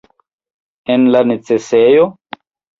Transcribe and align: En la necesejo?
En 0.95 1.05
la 1.17 1.23
necesejo? 1.35 2.11